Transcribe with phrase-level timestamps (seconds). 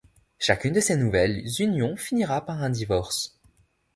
[0.39, 3.39] Chacune de ces nouvelles unions finira par un divorce.